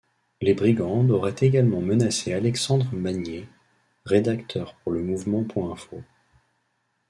Les 0.41 0.55
Brigandes 0.55 1.11
auraient 1.11 1.35
également 1.41 1.79
menacé 1.79 2.33
Alexandre 2.33 2.87
Maniez, 2.91 3.47
rédacteur 4.05 4.73
pour 4.81 4.93
lemouvement.info. 4.93 6.01